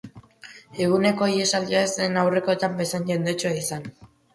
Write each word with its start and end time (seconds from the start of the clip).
Eguneko 0.85 1.29
ihesaldia 1.35 1.85
ez 1.91 1.95
zen 2.01 2.21
aurrekoetan 2.25 2.77
bezain 2.85 3.11
jendetsua 3.15 3.59
izan. 3.65 3.93